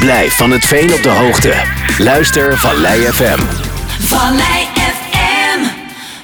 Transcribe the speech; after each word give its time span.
Blijf 0.00 0.36
van 0.36 0.50
het 0.50 0.64
veen 0.64 0.92
op 0.94 1.02
de 1.02 1.08
hoogte. 1.08 1.54
Luister 1.98 2.58
Vallei 2.58 3.00
FM. 3.00 3.38
Vallei 4.06 4.66
FM, 4.74 5.60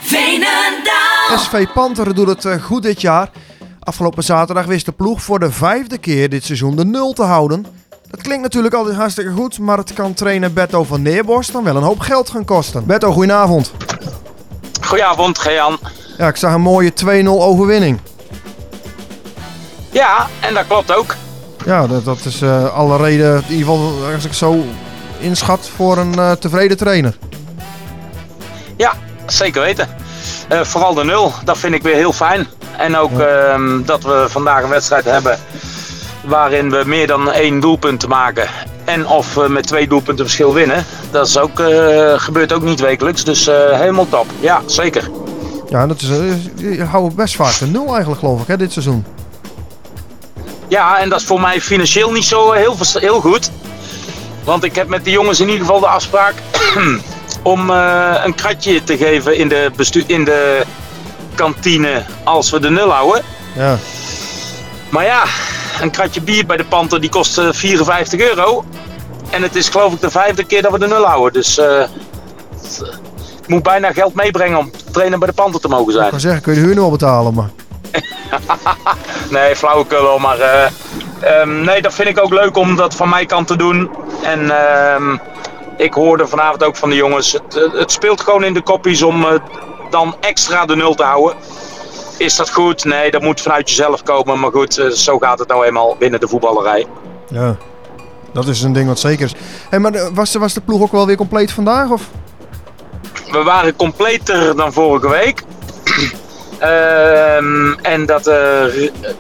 Veenendaal. 0.01 1.39
SV 1.39 1.67
Panther 1.75 2.15
doet 2.15 2.29
het 2.29 2.45
eh, 2.45 2.63
goed 2.63 2.83
dit 2.83 3.01
jaar. 3.01 3.31
Afgelopen 3.81 4.25
zaterdag 4.25 4.65
wist 4.67 4.87
de 4.87 4.93
ploeg 4.93 5.23
voor 5.23 5.39
de 5.39 5.51
vijfde 5.51 5.99
keer 5.99 6.29
dit 6.29 6.45
seizoen 6.45 6.77
de 6.77 6.85
nul 6.85 7.13
te 7.13 7.23
houden. 7.23 7.67
Dat 8.11 8.23
klinkt 8.23 8.43
natuurlijk 8.43 8.75
altijd 8.75 8.97
hartstikke 8.97 9.31
goed, 9.31 9.59
maar 9.59 9.79
het 9.79 9.93
kan 9.93 10.15
trainer 10.15 10.53
Berto 10.53 10.85
van 10.85 11.03
Neerborst 11.03 11.53
dan 11.53 11.65
wel 11.65 11.77
een 11.77 11.83
hoop 11.83 12.01
geld 12.01 12.31
gaan 12.31 12.45
kosten. 12.45 12.87
Berto, 12.87 13.13
goedenavond. 13.13 13.73
Goedenavond, 14.81 15.39
Gean. 15.39 15.79
Ja, 16.19 16.29
ik 16.29 16.37
zag 16.37 16.55
een 16.55 16.61
mooie 16.61 16.93
2-0 17.25 17.27
overwinning. 17.27 18.01
Ja, 19.91 20.27
en 20.41 20.55
dat 20.55 20.67
klopt 20.67 20.95
ook. 20.95 21.15
Ja, 21.67 21.87
dat, 21.87 22.05
dat 22.05 22.25
is 22.25 22.43
eh, 22.43 22.75
alle 22.75 22.97
reden, 22.97 23.35
in 23.35 23.55
ieder 23.55 23.67
geval 23.67 23.93
als 24.15 24.25
ik 24.25 24.33
zo 24.33 24.65
inschat, 25.19 25.71
voor 25.77 25.99
een 25.99 26.19
eh, 26.19 26.33
tevreden 26.33 26.77
trainer. 26.77 27.17
Ja, 28.77 28.93
zeker 29.27 29.63
weten. 29.63 29.89
Eh, 30.49 30.61
vooral 30.61 30.95
de 30.95 31.05
nul, 31.05 31.33
dat 31.45 31.59
vind 31.59 31.75
ik 31.75 31.83
weer 31.83 31.95
heel 31.95 32.13
fijn. 32.13 32.47
En 32.77 32.97
ook 32.97 33.21
ehm, 33.21 33.83
dat 33.85 34.03
we 34.03 34.27
vandaag 34.29 34.63
een 34.63 34.69
wedstrijd 34.69 35.05
hebben 35.05 35.39
waarin 36.25 36.71
we 36.71 36.83
meer 36.87 37.07
dan 37.07 37.33
één 37.33 37.61
doelpunt 37.61 38.09
maken. 38.09 38.49
En 38.85 39.07
of 39.07 39.35
we 39.35 39.49
met 39.49 39.67
twee 39.67 39.89
doelpunten 39.89 40.25
verschil 40.25 40.55
winnen. 40.55 40.85
Dat 41.11 41.27
is 41.27 41.39
ook, 41.39 41.63
gebeurt 42.17 42.53
ook 42.53 42.63
niet 42.63 42.81
wekelijks. 42.81 43.25
Dus 43.25 43.47
helemaal 43.71 44.09
top. 44.09 44.27
Ja, 44.41 44.63
zeker. 44.67 45.11
Ja, 45.69 45.87
dat 45.87 46.01
is, 46.01 46.09
je 46.57 46.85
houdt 46.85 47.15
best 47.15 47.37
vaak 47.37 47.59
de 47.59 47.67
nul 47.67 47.89
eigenlijk, 47.89 48.19
geloof 48.21 48.41
ik, 48.41 48.47
hè, 48.47 48.57
dit 48.57 48.73
seizoen. 48.73 49.05
Ja, 50.69 50.99
en 50.99 51.09
dat 51.09 51.21
is 51.21 51.27
voor 51.27 51.41
mij 51.41 51.61
financieel 51.61 52.13
niet 52.13 52.25
zo 52.25 52.53
heel, 52.53 52.77
vers- 52.77 52.95
heel 52.95 53.21
goed. 53.21 53.51
Want 54.45 54.65
ik 54.65 54.75
heb 54.75 54.89
met 54.89 55.05
de 55.05 55.11
jongens 55.11 55.41
in 55.41 55.47
ieder 55.49 55.61
geval 55.67 55.81
de 55.81 55.87
afspraak 55.87 56.35
om 57.43 57.71
eh, 57.71 58.15
een 58.25 58.35
kratje 58.35 58.85
te 58.85 58.97
geven 58.97 59.37
in 59.37 59.49
de, 59.49 59.71
in 60.07 60.25
de 60.25 60.63
kantine 61.35 62.03
als 62.25 62.51
we 62.51 62.61
de 62.61 62.71
nul 62.71 62.91
houden. 62.91 63.23
Ja, 63.55 63.79
Maar 64.89 65.05
ja, 65.05 65.23
een 65.81 65.91
kratje 65.91 66.21
bier 66.21 66.47
bij 66.47 66.57
de 66.57 66.65
Panter 66.65 67.01
die 67.01 67.11
kost 67.11 67.39
eh, 67.39 67.49
54 67.53 68.21
euro. 68.21 68.65
En 69.31 69.43
het 69.43 69.55
is 69.57 69.69
geloof 69.69 69.93
ik 69.93 70.01
de 70.01 70.11
vijfde 70.11 70.45
keer 70.45 70.63
dat 70.63 70.73
we 70.73 70.79
de 70.79 70.87
nul 70.87 71.05
houden. 71.05 71.33
Dus 71.33 71.59
eh, 71.59 71.79
het, 72.51 72.83
eh, 72.83 72.89
ik 73.43 73.49
moet 73.49 73.63
bijna 73.63 73.93
geld 73.93 74.15
meebrengen 74.15 74.59
om 74.59 74.71
trainer 74.93 75.19
bij 75.19 75.29
de 75.29 75.35
Panter 75.35 75.61
te 75.61 75.69
mogen 75.69 75.87
ik 75.93 75.99
zijn. 75.99 76.11
kan 76.11 76.21
zeggen, 76.21 76.43
kun 76.43 76.55
je 76.55 76.61
de 76.61 76.67
huur 76.67 76.75
nog 76.75 76.91
betalen, 76.91 77.35
maar... 77.35 77.51
Nee, 79.31 79.57
flauwekul 79.57 80.03
wel, 80.03 80.19
maar 80.19 80.39
eh, 80.41 80.67
ehm, 81.21 81.61
nee, 81.65 81.83
dat 81.83 81.95
vind 81.95 82.09
ik 82.09 82.21
ook 82.21 82.33
leuk 82.33 82.57
om 82.57 82.77
dat 82.77 82.95
van 82.95 83.09
mijn 83.09 83.27
kant 83.27 83.47
te 83.47 83.57
doen. 83.57 83.91
En 84.23 84.51
ehm, 84.51 85.17
ik 85.77 85.93
hoorde 85.95 86.27
vanavond 86.27 86.65
ook 86.65 86.77
van 86.77 86.89
de 86.91 86.97
jongens, 86.97 87.33
het, 87.33 87.71
het 87.73 87.93
speelt 87.93 88.21
gewoon 88.21 88.45
in 88.45 88.55
de 88.55 88.63
koppies 88.63 89.03
om 89.03 89.25
eh, 89.25 89.33
dan 89.91 90.17
extra 90.21 90.67
de 90.67 90.77
nul 90.77 90.95
te 90.95 91.03
houden. 91.03 91.37
Is 92.19 92.37
dat 92.37 92.51
goed? 92.53 92.85
Nee, 92.85 93.11
dat 93.11 93.23
moet 93.23 93.41
vanuit 93.41 93.69
jezelf 93.69 94.03
komen. 94.03 94.41
Maar 94.41 94.51
goed, 94.51 94.79
eh, 94.79 94.89
zo 94.89 95.19
gaat 95.19 95.39
het 95.39 95.49
nou 95.49 95.65
eenmaal 95.67 95.97
binnen 95.99 96.21
de 96.21 96.29
voetballerij. 96.29 96.87
Ja, 97.29 97.57
dat 98.33 98.47
is 98.49 98.63
een 98.63 98.73
ding 98.73 98.89
wat 98.89 98.99
zeker 98.99 99.25
is. 99.25 99.35
Hey, 99.71 99.79
maar 99.79 99.93
was, 100.15 100.31
de- 100.33 100.39
was 100.39 100.53
de 100.55 100.61
ploeg 100.61 100.83
ook 100.83 100.93
wel 100.93 101.07
weer 101.07 101.17
compleet 101.17 101.53
vandaag? 101.53 101.91
Of? 101.91 102.03
We 103.31 103.43
waren 103.43 103.77
completer 103.77 104.57
dan 104.57 104.73
vorige 104.73 105.09
week. 105.09 105.43
Ehm, 106.59 107.73
en 107.73 108.07
dat, 108.07 108.27
eh, 108.27 108.65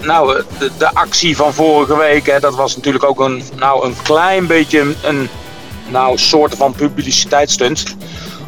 nou, 0.01 0.43
de, 0.59 0.71
de 0.79 0.95
actie 0.95 1.37
van 1.37 1.55
vorige 1.55 1.97
week, 1.97 2.27
hè, 2.27 2.41
dat 2.41 2.55
was 2.55 2.77
natuurlijk 2.77 3.05
ook 3.05 3.21
een, 3.21 3.43
nou, 3.59 3.87
een 3.87 3.97
klein 4.03 4.47
beetje 4.47 4.81
een, 4.81 4.97
een 5.03 5.29
nou, 5.89 6.19
soort 6.19 6.55
van 6.55 6.73
publiciteitsstunt 6.73 7.97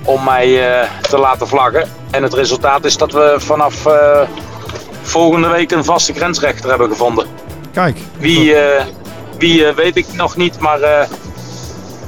om 0.05 0.25
mij 0.25 0.81
eh, 0.81 0.89
te 1.01 1.19
laten 1.19 1.49
vlaggen. 1.49 1.89
En 2.11 2.23
het 2.23 2.35
resultaat 2.35 2.85
is 2.85 2.97
dat 2.97 3.13
we 3.13 3.35
vanaf 3.39 3.87
eh, 3.87 4.21
volgende 5.03 5.49
week 5.49 5.71
een 5.71 5.85
vaste 5.85 6.13
grensrechter 6.13 6.69
hebben 6.69 6.89
gevonden. 6.89 7.27
Kijk. 7.73 7.99
Wie, 8.19 8.55
eh, 8.55 8.85
wie 9.39 9.67
eh, 9.67 9.75
weet 9.75 9.97
ik 9.97 10.07
nog 10.13 10.37
niet, 10.37 10.59
maar 10.59 10.81
eh, 10.81 11.09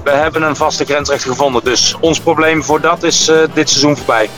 we 0.04 0.10
hebben 0.10 0.42
een 0.42 0.56
vaste 0.56 0.84
grensrechter 0.84 1.30
gevonden. 1.30 1.64
Dus 1.64 1.96
ons 2.00 2.20
probleem 2.20 2.64
voor 2.64 2.80
dat 2.80 3.02
is 3.02 3.28
eh, 3.28 3.36
dit 3.54 3.68
seizoen 3.68 3.96
voorbij. 3.96 4.30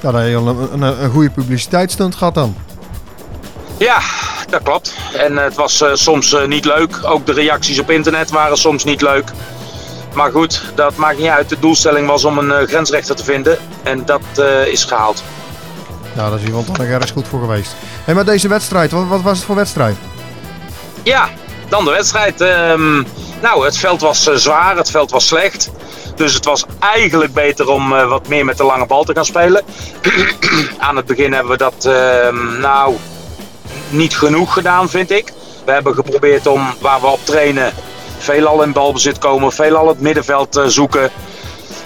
Ja, 0.00 0.10
dan 0.10 0.20
heb 0.20 0.30
je 0.30 0.36
al 0.36 0.48
een, 0.48 0.82
een, 0.82 1.02
een 1.02 1.10
goede 1.10 1.30
publiciteitsstunt 1.30 2.14
gehad 2.14 2.34
dan. 2.34 2.56
Ja, 3.80 4.00
dat 4.50 4.62
klopt. 4.62 4.94
En 5.14 5.38
eh, 5.38 5.44
het 5.44 5.54
was 5.54 5.80
eh, 5.80 5.90
soms 5.92 6.32
eh, 6.32 6.46
niet 6.46 6.64
leuk. 6.64 6.98
Ook 7.02 7.26
de 7.26 7.32
reacties 7.32 7.78
op 7.78 7.90
internet 7.90 8.30
waren 8.30 8.56
soms 8.56 8.84
niet 8.84 9.00
leuk. 9.00 9.30
Maar 10.14 10.30
goed, 10.30 10.62
dat 10.74 10.96
maakt 10.96 11.18
niet 11.18 11.28
uit. 11.28 11.48
De 11.48 11.58
doelstelling 11.58 12.06
was 12.06 12.24
om 12.24 12.38
een 12.38 12.68
grensrechter 12.68 13.16
te 13.16 13.24
vinden. 13.24 13.58
En 13.82 14.04
dat 14.04 14.20
is 14.66 14.84
gehaald. 14.84 15.22
Nou, 16.12 16.30
daar 16.30 16.40
is 16.40 16.46
iemand 16.46 16.66
toch 16.66 16.78
nog 16.78 16.86
ergens 16.86 17.10
goed 17.10 17.28
voor 17.28 17.40
geweest. 17.40 17.74
Hey, 18.04 18.14
maar 18.14 18.24
deze 18.24 18.48
wedstrijd, 18.48 18.90
wat, 18.90 19.06
wat 19.06 19.22
was 19.22 19.36
het 19.36 19.46
voor 19.46 19.54
wedstrijd? 19.54 19.96
Ja, 21.02 21.28
dan 21.68 21.84
de 21.84 21.90
wedstrijd. 21.90 22.40
Ehm, 22.40 23.02
nou, 23.42 23.64
het 23.64 23.76
veld 23.76 24.00
was 24.00 24.22
zwaar, 24.22 24.76
het 24.76 24.90
veld 24.90 25.10
was 25.10 25.26
slecht. 25.26 25.70
Dus 26.20 26.34
het 26.34 26.44
was 26.44 26.64
eigenlijk 26.78 27.32
beter 27.32 27.68
om 27.68 27.96
eh, 27.96 28.08
wat 28.08 28.28
meer 28.28 28.44
met 28.44 28.56
de 28.56 28.64
lange 28.64 28.86
bal 28.86 29.04
te 29.04 29.14
gaan 29.14 29.24
spelen. 29.24 29.64
Aan 30.78 30.96
het 30.96 31.06
begin 31.06 31.32
hebben 31.32 31.52
we 31.52 31.58
dat 31.58 31.84
ehm, 31.84 32.60
nou 32.60 32.96
niet 33.88 34.16
genoeg 34.16 34.52
gedaan, 34.52 34.88
vind 34.88 35.10
ik. 35.10 35.32
We 35.64 35.72
hebben 35.72 35.94
geprobeerd 35.94 36.46
om 36.46 36.74
waar 36.80 37.00
we 37.00 37.06
op 37.06 37.24
trainen 37.24 37.72
veelal 38.18 38.62
in 38.62 38.72
balbezit 38.72 39.18
komen, 39.18 39.52
veelal 39.52 39.88
het 39.88 40.00
middenveld 40.00 40.56
eh, 40.56 40.64
zoeken. 40.64 41.10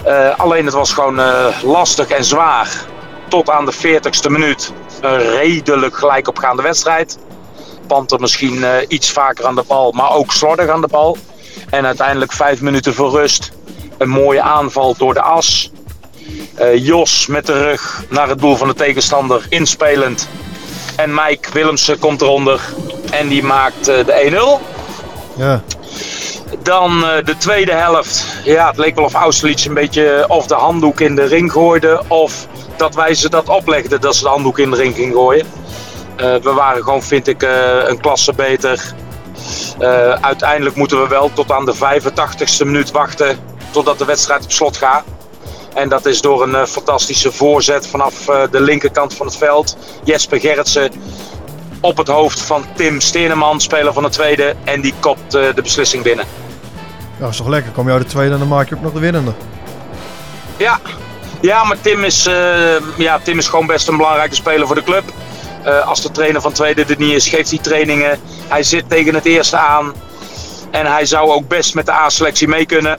Eh, 0.03 0.39
alleen 0.39 0.65
het 0.65 0.73
was 0.73 0.93
gewoon 0.93 1.21
lastig 1.63 2.09
en 2.09 2.23
zwaar. 2.23 2.85
Tot 3.27 3.49
aan 3.49 3.65
de 3.65 3.73
40ste 3.73 4.31
minuut. 4.31 4.73
Een 5.01 5.17
redelijk 5.17 5.97
gelijkopgaande 5.97 6.61
wedstrijd. 6.61 7.17
Panther 7.87 8.19
misschien 8.19 8.65
iets 8.87 9.11
vaker 9.11 9.45
aan 9.45 9.55
de 9.55 9.63
bal, 9.67 9.91
maar 9.91 10.11
ook 10.11 10.31
slordig 10.31 10.69
aan 10.69 10.81
de 10.81 10.87
bal. 10.87 11.17
En 11.69 11.85
uiteindelijk 11.85 12.31
vijf 12.31 12.61
minuten 12.61 12.93
voor 12.93 13.11
rust. 13.11 13.51
Een 13.97 14.09
mooie 14.09 14.41
aanval 14.41 14.95
door 14.97 15.13
de 15.13 15.21
as. 15.21 15.71
Eh, 16.55 16.85
Jos 16.85 17.27
met 17.27 17.45
de 17.45 17.63
rug 17.63 18.03
naar 18.09 18.29
het 18.29 18.39
doel 18.39 18.55
van 18.55 18.67
de 18.67 18.73
tegenstander, 18.73 19.45
inspelend. 19.49 20.29
En 20.95 21.13
Mike 21.13 21.51
Willemsen 21.53 21.99
komt 21.99 22.21
eronder 22.21 22.61
en 23.11 23.27
die 23.27 23.43
maakt 23.43 23.87
eh, 23.87 24.05
de 24.05 24.59
1-0. 24.59 25.37
Ja, 25.37 25.61
Dan 26.63 27.05
eh, 27.05 27.25
de 27.25 27.37
tweede 27.37 27.71
helft. 27.71 28.25
Ja, 28.43 28.67
het 28.67 28.77
leek 28.77 28.95
wel 28.95 29.05
of 29.05 29.13
Austerlitz 29.13 29.65
een 29.65 29.73
beetje 29.73 30.25
of 30.27 30.47
de 30.47 30.53
handdoek 30.53 30.99
in 30.99 31.15
de 31.15 31.25
ring 31.25 31.51
gooide. 31.51 32.01
Of 32.07 32.47
dat 32.77 32.95
wij 32.95 33.13
ze 33.13 33.29
dat 33.29 33.49
oplegden 33.49 34.01
dat 34.01 34.15
ze 34.15 34.23
de 34.23 34.29
handdoek 34.29 34.59
in 34.59 34.69
de 34.69 34.75
ring 34.75 34.95
gingen 34.95 35.13
gooien. 35.13 35.45
We 36.17 36.53
waren 36.55 36.83
gewoon, 36.83 37.03
vind 37.03 37.27
ik, 37.27 37.41
een 37.85 37.99
klasse 37.99 38.33
beter. 38.33 38.93
Uiteindelijk 40.21 40.75
moeten 40.75 41.01
we 41.01 41.07
wel 41.07 41.31
tot 41.33 41.51
aan 41.51 41.65
de 41.65 41.75
85ste 41.75 42.65
minuut 42.65 42.91
wachten. 42.91 43.37
Totdat 43.75 43.97
de 43.97 44.05
wedstrijd 44.05 44.43
op 44.43 44.51
slot 44.51 44.77
gaat. 44.77 45.03
En 45.73 45.89
dat 45.89 46.05
is 46.05 46.21
door 46.21 46.43
een 46.43 46.55
eh, 46.55 46.65
fantastische 46.65 47.31
voorzet 47.31 47.87
vanaf 47.87 48.27
eh, 48.27 48.41
de 48.51 48.61
linkerkant 48.61 49.13
van 49.13 49.25
het 49.25 49.37
veld. 49.37 49.77
Jesper 50.03 50.39
Gerritsen 50.39 50.91
op 51.79 51.97
het 51.97 52.07
hoofd 52.07 52.41
van 52.41 52.65
Tim 52.75 53.01
Steeneman, 53.01 53.61
speler 53.61 53.93
van 53.93 54.03
de 54.03 54.09
tweede. 54.09 54.55
En 54.63 54.81
die 54.81 54.93
kopt 54.99 55.33
eh, 55.33 55.55
de 55.55 55.61
beslissing 55.61 56.03
binnen. 56.03 56.25
ja 57.19 57.27
is 57.27 57.37
toch 57.37 57.47
lekker. 57.47 57.71
Kom 57.71 57.89
uit 57.89 58.01
de 58.01 58.07
tweede 58.07 58.33
en 58.33 58.39
dan 58.39 58.47
maak 58.47 58.69
je 58.69 58.75
ook 58.75 58.81
nog 58.81 58.93
de 58.93 58.99
winnende. 58.99 59.33
Ja, 60.57 60.79
ja 61.41 61.63
maar 61.63 61.81
Tim 61.81 62.03
is, 62.03 62.23
ja, 62.97 63.19
Tim 63.23 63.37
is 63.37 63.47
gewoon 63.47 63.67
best 63.67 63.87
een 63.87 63.97
belangrijke 63.97 64.35
speler 64.35 64.67
voor 64.67 64.75
de 64.75 64.83
club. 64.83 65.03
Als 65.85 66.01
de 66.01 66.11
trainer 66.11 66.41
van 66.41 66.51
tweede 66.51 66.85
er 66.85 66.95
niet 66.97 67.13
is, 67.13 67.27
geeft 67.27 67.49
hij 67.49 67.59
trainingen. 67.59 68.19
Hij 68.47 68.63
zit 68.63 68.89
tegen 68.89 69.15
het 69.15 69.25
eerste 69.25 69.57
aan. 69.57 69.93
En 70.71 70.85
hij 70.85 71.05
zou 71.05 71.31
ook 71.31 71.47
best 71.47 71.75
met 71.75 71.85
de 71.85 71.91
A-selectie 71.91 72.47
mee 72.47 72.65
kunnen. 72.65 72.97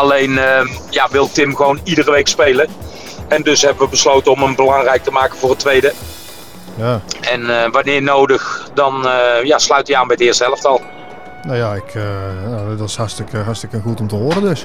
Alleen 0.00 0.38
eh, 0.38 0.66
ja, 0.90 1.08
wil 1.10 1.30
Tim 1.30 1.56
gewoon 1.56 1.80
iedere 1.84 2.10
week 2.10 2.28
spelen. 2.28 2.68
En 3.28 3.42
dus 3.42 3.62
hebben 3.62 3.84
we 3.84 3.90
besloten 3.90 4.32
om 4.32 4.42
hem 4.42 4.54
belangrijk 4.56 5.02
te 5.02 5.10
maken 5.10 5.38
voor 5.38 5.50
het 5.50 5.58
tweede. 5.58 5.92
Ja, 6.74 7.00
En 7.20 7.62
eh, 7.62 7.70
wanneer 7.70 8.02
nodig, 8.02 8.68
dan 8.74 9.08
eh, 9.08 9.44
ja, 9.44 9.58
sluit 9.58 9.88
hij 9.88 9.96
aan 9.96 10.06
bij 10.06 10.16
het 10.18 10.24
eerste 10.26 10.44
elftal. 10.44 10.80
nou 11.42 11.56
ja, 11.56 11.74
ik, 11.74 11.94
nou, 12.48 12.76
dat 12.76 12.88
is 12.88 12.96
hartstikke, 12.96 13.36
hartstikke 13.38 13.80
goed 13.80 14.00
om 14.00 14.08
te 14.08 14.14
horen 14.14 14.42
dus. 14.42 14.64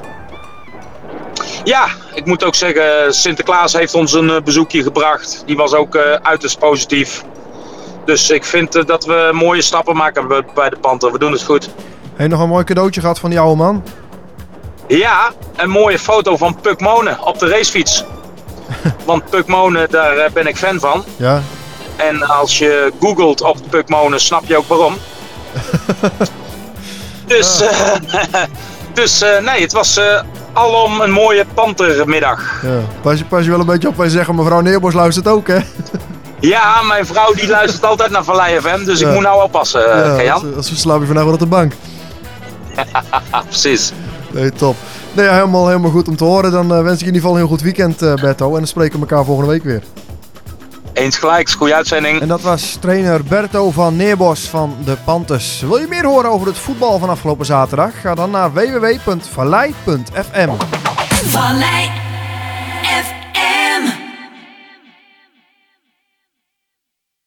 Ja, 1.63 1.87
ik 2.13 2.25
moet 2.25 2.43
ook 2.43 2.55
zeggen, 2.55 3.13
Sinterklaas 3.13 3.73
heeft 3.73 3.93
ons 3.93 4.13
een 4.13 4.41
bezoekje 4.43 4.83
gebracht. 4.83 5.43
Die 5.45 5.55
was 5.55 5.73
ook 5.73 5.97
uiterst 6.21 6.59
positief. 6.59 7.23
Dus 8.05 8.29
ik 8.29 8.43
vind 8.45 8.87
dat 8.87 9.05
we 9.05 9.29
mooie 9.33 9.61
stappen 9.61 9.95
maken 9.95 10.27
bij- 10.27 10.45
bij 10.53 10.69
de 10.69 10.77
Panther. 10.77 11.11
We 11.11 11.19
doen 11.19 11.31
het 11.31 11.43
goed. 11.43 11.63
Heb 11.63 12.19
je 12.19 12.27
nog 12.27 12.39
een 12.41 12.49
mooi 12.49 12.63
cadeautje 12.63 13.01
gehad 13.01 13.19
van 13.19 13.29
die 13.29 13.39
oude 13.39 13.55
man? 13.55 13.83
Ja, 14.97 15.31
een 15.55 15.69
mooie 15.69 15.99
foto 15.99 16.37
van 16.37 16.59
Puk 16.61 16.79
Monen 16.79 17.25
op 17.25 17.39
de 17.39 17.47
racefiets. 17.47 18.03
Want 19.05 19.29
Puk 19.29 19.47
Monen, 19.47 19.89
daar 19.89 20.17
eh, 20.17 20.31
ben 20.31 20.47
ik 20.47 20.57
fan 20.57 20.79
van. 20.79 21.03
Ja, 21.15 21.41
En 21.95 22.23
als 22.27 22.57
je 22.57 22.91
googelt 22.99 23.41
op 23.41 23.57
Puk 23.69 23.89
Monen, 23.89 24.19
snap 24.19 24.43
je 24.45 24.57
ook 24.57 24.67
waarom. 24.67 24.93
Dus, 27.25 27.61
eh, 27.61 27.93
dus 28.93 29.21
eh, 29.21 29.39
nee, 29.39 29.61
het 29.61 29.71
was 29.71 29.97
eh, 29.97 30.21
alom 30.53 31.01
een 31.01 31.11
mooie 31.11 31.45
pantermiddag. 31.53 32.61
Ja. 32.61 32.79
Pas, 33.01 33.17
je, 33.17 33.25
pas 33.25 33.43
je 33.43 33.49
wel 33.49 33.59
een 33.59 33.65
beetje 33.65 33.87
op 33.87 33.97
wij 33.97 34.09
zeggen, 34.09 34.35
mevrouw 34.35 34.59
Neerbos 34.59 34.93
luistert 34.93 35.27
ook, 35.27 35.47
hè? 35.47 35.57
Ja, 36.39 36.81
mijn 36.81 37.05
vrouw 37.05 37.33
die 37.33 37.47
luistert 37.47 37.85
altijd 37.85 38.11
naar 38.11 38.23
Vallei 38.23 38.59
FM, 38.59 38.83
dus 38.85 38.99
Ja. 38.99 39.07
ik 39.07 39.13
moet 39.13 39.23
nou 39.23 39.43
oppassen, 39.43 39.81
uh, 39.81 40.23
ja, 40.23 40.33
als, 40.33 40.69
we 40.69 40.75
slaap 40.75 40.99
je 40.99 41.05
vandaag 41.05 41.23
wel 41.23 41.33
op 41.33 41.39
de 41.39 41.45
bank. 41.45 41.73
Ah, 43.29 43.41
precies. 43.47 43.91
Nee, 44.33 44.51
top. 44.51 44.75
Nee, 45.13 45.27
helemaal, 45.27 45.67
helemaal 45.67 45.91
goed 45.91 46.07
om 46.07 46.15
te 46.15 46.23
horen. 46.23 46.51
Dan 46.51 46.73
eh, 46.73 46.81
wens 46.83 47.01
ik 47.01 47.07
in 47.07 47.13
ieder 47.13 47.21
geval 47.21 47.31
een 47.31 47.37
heel 47.37 47.47
goed 47.47 47.61
weekend, 47.61 48.01
eh 48.01 48.13
Berto. 48.13 48.47
En 48.47 48.57
dan 48.57 48.67
spreken 48.67 48.93
we 48.93 48.99
elkaar 48.99 49.25
volgende 49.25 49.51
week 49.51 49.63
weer. 49.63 49.83
Eens 50.93 51.17
gelijk, 51.17 51.49
goede 51.49 51.75
uitzending. 51.75 52.21
En 52.21 52.27
dat 52.27 52.41
was 52.41 52.77
trainer 52.79 53.23
Berto 53.23 53.71
van 53.71 53.95
Neerbos 53.95 54.39
van 54.39 54.75
de 54.85 54.97
Panthers. 55.05 55.61
Wil 55.61 55.77
je 55.77 55.87
meer 55.89 56.05
horen 56.05 56.31
over 56.31 56.47
het 56.47 56.57
voetbal 56.57 56.99
van 56.99 57.09
afgelopen 57.09 57.45
zaterdag? 57.45 58.01
Ga 58.01 58.15
dan 58.15 58.31
naar 58.31 58.53
www.vallei.fm. 58.53 60.49
Vallei 61.25 62.00